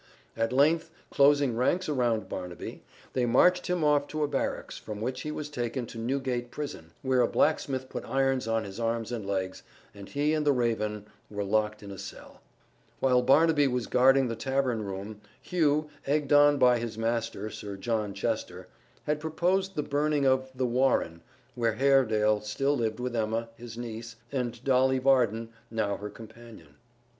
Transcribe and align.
At 0.35 0.51
length, 0.51 0.89
closing 1.11 1.55
ranks 1.55 1.87
around 1.87 2.27
Barnaby, 2.27 2.81
they 3.13 3.27
marched 3.27 3.67
him 3.67 3.83
off 3.83 4.07
to 4.07 4.23
a 4.23 4.27
barracks, 4.27 4.79
from 4.79 4.99
which 4.99 5.21
he 5.21 5.29
was 5.29 5.47
taken 5.47 5.85
to 5.85 5.99
Newgate 5.99 6.49
Prison, 6.49 6.89
where 7.03 7.21
a 7.21 7.27
blacksmith 7.27 7.87
put 7.87 8.03
irons 8.09 8.47
on 8.47 8.63
his 8.63 8.79
arms 8.79 9.11
and 9.11 9.23
legs, 9.27 9.61
and 9.93 10.09
he 10.09 10.33
and 10.33 10.43
the 10.43 10.53
raven 10.53 11.05
were 11.29 11.43
locked 11.43 11.83
in 11.83 11.91
a 11.91 11.99
cell. 11.99 12.41
While 12.99 13.21
Barnaby 13.21 13.67
was 13.67 13.85
guarding 13.85 14.27
the 14.27 14.35
tavern 14.35 14.83
room, 14.83 15.21
Hugh, 15.39 15.87
egged 16.07 16.33
on 16.33 16.57
by 16.57 16.79
his 16.79 16.97
master, 16.97 17.51
Sir 17.51 17.77
John 17.77 18.15
Chester, 18.15 18.69
had 19.03 19.19
proposed 19.19 19.75
the 19.75 19.83
burning 19.83 20.25
of 20.25 20.49
The 20.55 20.65
Warren, 20.65 21.21
where 21.53 21.73
Haredale 21.73 22.41
still 22.41 22.75
lived 22.75 22.99
with 22.99 23.15
Emma, 23.15 23.49
his 23.55 23.77
niece, 23.77 24.15
and 24.31 24.63
Dolly 24.63 24.97
Varden, 24.97 25.49
now 25.69 25.97
her 25.97 26.09
companion. 26.09 26.73